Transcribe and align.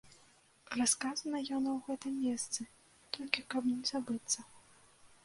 Расказана 0.79 1.41
яно 1.57 1.69
ў 1.73 1.79
гэтым 1.89 2.13
месцы, 2.23 2.61
толькі 3.19 3.47
каб 3.53 3.69
не 3.73 3.77
забыцца. 3.91 4.39